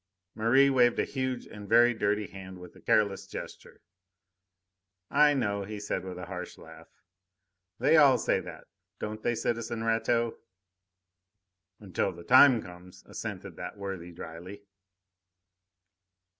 Merri 0.33 0.67
waved 0.71 0.97
a 0.97 1.03
huge 1.03 1.45
and 1.45 1.69
very 1.69 1.93
dirty 1.93 2.25
hand 2.25 2.57
with 2.57 2.75
a 2.75 2.81
careless 2.81 3.27
gesture. 3.27 3.81
"I 5.11 5.35
know," 5.35 5.63
he 5.63 5.79
said 5.79 6.03
with 6.03 6.17
a 6.17 6.25
harsh 6.25 6.57
laugh. 6.57 6.87
"They 7.77 7.97
all 7.97 8.17
say 8.17 8.39
that, 8.39 8.65
don't 8.97 9.21
they, 9.21 9.35
citizen 9.35 9.83
Rateau?" 9.83 10.39
"Until 11.79 12.11
the 12.11 12.23
time 12.23 12.63
comes," 12.63 13.03
assented 13.05 13.57
that 13.57 13.77
worthy 13.77 14.11
dryly. 14.11 14.63